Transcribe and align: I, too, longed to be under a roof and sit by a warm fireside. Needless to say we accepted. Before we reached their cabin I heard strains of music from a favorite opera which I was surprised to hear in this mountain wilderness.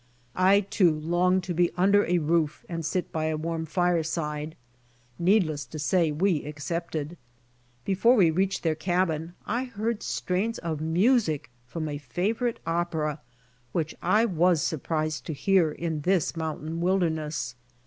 I, 0.35 0.61
too, 0.61 0.89
longed 0.91 1.43
to 1.43 1.53
be 1.53 1.69
under 1.77 2.03
a 2.05 2.17
roof 2.17 2.65
and 2.67 2.83
sit 2.83 3.11
by 3.11 3.25
a 3.25 3.37
warm 3.37 3.67
fireside. 3.67 4.55
Needless 5.19 5.63
to 5.67 5.77
say 5.77 6.11
we 6.11 6.43
accepted. 6.43 7.17
Before 7.85 8.15
we 8.15 8.31
reached 8.31 8.63
their 8.63 8.73
cabin 8.73 9.35
I 9.45 9.65
heard 9.65 10.01
strains 10.01 10.57
of 10.57 10.81
music 10.81 11.51
from 11.67 11.87
a 11.87 11.99
favorite 11.99 12.59
opera 12.65 13.21
which 13.73 13.93
I 14.01 14.25
was 14.25 14.63
surprised 14.63 15.27
to 15.27 15.33
hear 15.33 15.71
in 15.71 16.01
this 16.01 16.35
mountain 16.35 16.79
wilderness. 16.81 17.53